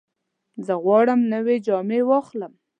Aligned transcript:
زه 0.65 0.73
غواړم 0.83 1.19
نوې 1.33 1.55
جامې 1.65 2.01
واخلم. 2.05 2.53